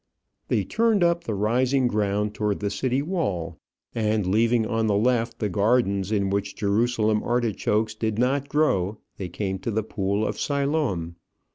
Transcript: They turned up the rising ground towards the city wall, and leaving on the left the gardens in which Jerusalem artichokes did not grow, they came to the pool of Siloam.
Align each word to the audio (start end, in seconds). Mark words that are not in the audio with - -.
They 0.47 0.63
turned 0.63 1.03
up 1.03 1.25
the 1.25 1.35
rising 1.35 1.85
ground 1.87 2.33
towards 2.33 2.59
the 2.59 2.71
city 2.71 3.03
wall, 3.03 3.59
and 3.93 4.25
leaving 4.25 4.65
on 4.65 4.87
the 4.87 4.97
left 4.97 5.37
the 5.37 5.47
gardens 5.47 6.11
in 6.11 6.31
which 6.31 6.55
Jerusalem 6.55 7.21
artichokes 7.21 7.93
did 7.93 8.17
not 8.17 8.49
grow, 8.49 8.97
they 9.17 9.29
came 9.29 9.59
to 9.59 9.69
the 9.69 9.83
pool 9.83 10.25
of 10.25 10.39
Siloam. 10.39 11.17